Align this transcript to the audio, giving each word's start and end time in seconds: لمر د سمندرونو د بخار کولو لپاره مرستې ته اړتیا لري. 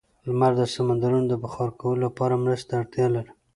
لمر 0.25 0.51
د 0.57 0.61
سمندرونو 0.75 1.27
د 1.29 1.33
بخار 1.43 1.69
کولو 1.81 2.01
لپاره 2.07 2.41
مرستې 2.43 2.65
ته 2.69 2.73
اړتیا 2.81 3.07
لري. 3.15 3.31